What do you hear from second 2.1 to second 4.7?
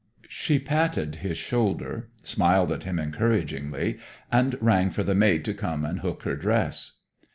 smiled at him encouragingly, and